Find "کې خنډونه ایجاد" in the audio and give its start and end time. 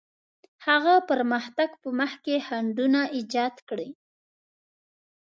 2.25-3.55